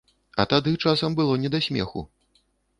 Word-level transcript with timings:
А 0.43 0.45
тады 0.53 0.73
часам 0.87 1.19
было 1.21 1.37
не 1.45 1.53
да 1.59 1.63
смеху. 1.69 2.07